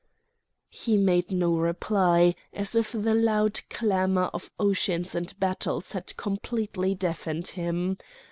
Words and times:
He 0.71 0.97
made 0.97 1.29
no 1.29 1.55
reply, 1.55 2.33
as 2.53 2.73
if 2.73 2.91
the 2.91 3.13
loud 3.13 3.61
clamour 3.69 4.31
of 4.33 4.49
oceans 4.59 5.13
and 5.13 5.31
battles 5.39 5.91
had 5.91 6.17
completely 6.17 6.95
deafened 6.95 7.49
him. 7.49 7.97